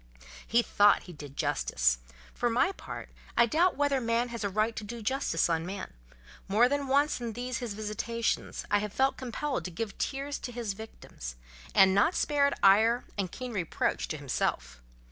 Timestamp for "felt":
8.93-9.15